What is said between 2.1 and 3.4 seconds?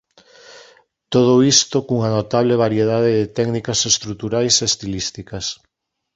notable variedade de